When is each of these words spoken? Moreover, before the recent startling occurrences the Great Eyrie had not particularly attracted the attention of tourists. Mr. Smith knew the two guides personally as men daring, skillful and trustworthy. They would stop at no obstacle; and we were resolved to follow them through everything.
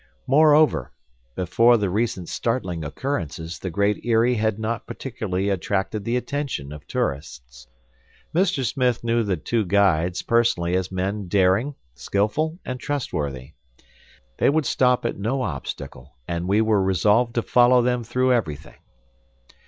Moreover, 0.25 0.91
before 1.35 1.77
the 1.77 1.91
recent 1.91 2.27
startling 2.27 2.83
occurrences 2.83 3.59
the 3.59 3.69
Great 3.69 4.01
Eyrie 4.03 4.33
had 4.33 4.57
not 4.57 4.87
particularly 4.87 5.49
attracted 5.49 6.03
the 6.05 6.17
attention 6.17 6.71
of 6.73 6.87
tourists. 6.87 7.67
Mr. 8.33 8.65
Smith 8.65 9.03
knew 9.03 9.21
the 9.21 9.37
two 9.37 9.63
guides 9.63 10.23
personally 10.23 10.75
as 10.75 10.91
men 10.91 11.27
daring, 11.27 11.75
skillful 11.93 12.57
and 12.65 12.79
trustworthy. 12.79 13.51
They 14.39 14.49
would 14.49 14.65
stop 14.65 15.05
at 15.05 15.19
no 15.19 15.43
obstacle; 15.43 16.15
and 16.27 16.47
we 16.47 16.61
were 16.61 16.81
resolved 16.81 17.35
to 17.35 17.43
follow 17.43 17.83
them 17.83 18.03
through 18.03 18.33
everything. 18.33 18.79